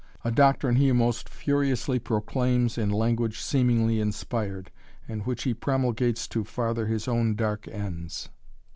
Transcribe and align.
A 0.23 0.31
doctrine 0.31 0.77
he 0.77 0.91
most 0.91 1.29
furiously 1.29 1.99
proclaims 1.99 2.75
in 2.75 2.89
language 2.89 3.39
seemingly 3.39 3.99
inspired, 3.99 4.71
and 5.07 5.21
which 5.27 5.43
he 5.43 5.53
promulgates 5.53 6.27
to 6.29 6.43
farther 6.43 6.87
his 6.87 7.07
own 7.07 7.35
dark 7.35 7.67
ends." 7.67 8.29